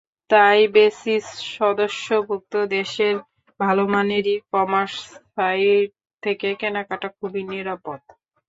তাই 0.29 0.59
বেসিস 0.75 1.25
সদস্যভুক্ত 1.55 2.53
দেশের 2.75 3.15
ভালোমানের 3.59 4.25
ই-কমার্স 4.35 4.95
সাইট 5.29 5.89
থেকে 6.23 6.47
কেনাকাটা 6.61 7.07
খুবই 7.17 7.41
নিরাপদ। 7.51 8.01